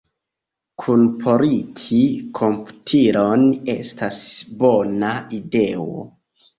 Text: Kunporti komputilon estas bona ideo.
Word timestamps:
Kunporti 0.83 2.01
komputilon 2.41 3.47
estas 3.77 4.21
bona 4.67 5.17
ideo. 5.43 5.93